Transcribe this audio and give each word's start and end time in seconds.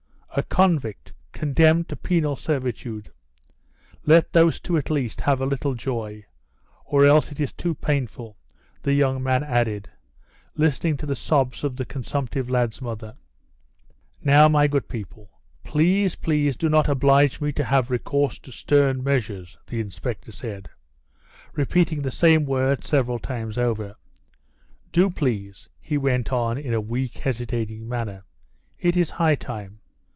"A 0.33 0.43
convict, 0.43 1.11
condemned 1.33 1.89
to 1.89 1.97
penal 1.97 2.37
servitude. 2.37 3.09
Let 4.05 4.31
those 4.31 4.61
two 4.61 4.77
at 4.77 4.89
least 4.89 5.19
have 5.19 5.41
a 5.41 5.45
little 5.45 5.73
joy, 5.75 6.23
or 6.85 7.03
else 7.03 7.33
it 7.33 7.41
is 7.41 7.51
too 7.51 7.75
painful," 7.75 8.37
the 8.81 8.93
young 8.93 9.21
man 9.21 9.43
added, 9.43 9.89
listening 10.55 10.95
to 10.95 11.05
the 11.05 11.17
sobs 11.17 11.65
of 11.65 11.75
the 11.75 11.83
consumptive 11.83 12.49
lad's 12.49 12.81
mother. 12.81 13.17
"Now, 14.23 14.47
my 14.47 14.67
good 14.67 14.87
people! 14.87 15.31
Please, 15.65 16.15
please 16.15 16.55
do 16.55 16.69
not 16.69 16.87
oblige 16.87 17.41
me 17.41 17.51
to 17.51 17.65
have 17.65 17.91
recourse 17.91 18.39
to 18.39 18.53
severe 18.53 18.93
measures," 18.93 19.57
the 19.67 19.81
inspector 19.81 20.31
said, 20.31 20.69
repeating 21.57 22.01
the 22.03 22.09
same 22.09 22.45
words 22.45 22.87
several 22.87 23.19
times 23.19 23.57
over. 23.57 23.95
"Do, 24.93 25.09
please," 25.09 25.67
he 25.81 25.97
went 25.97 26.31
on 26.31 26.57
in 26.57 26.73
a 26.73 26.79
weak, 26.79 27.17
hesitating 27.17 27.85
manner. 27.89 28.23
"It 28.79 28.95
is 28.95 29.09
high 29.09 29.35
time. 29.35 29.79